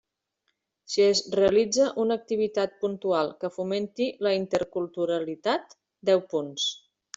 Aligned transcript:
Si 0.93 1.03
es 1.07 1.19
realitza 1.39 1.89
una 2.03 2.17
activitat 2.21 2.73
puntual 2.85 3.31
que 3.43 3.53
fomenti 3.59 4.09
la 4.29 4.33
interculturalitat: 4.41 5.79
deu 6.13 6.27
punts. 6.35 6.69